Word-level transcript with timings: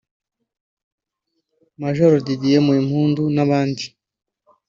Major 1.79 2.13
Didier 2.25 2.61
Muhimpundu 2.65 3.23
n’abandi 3.35 3.83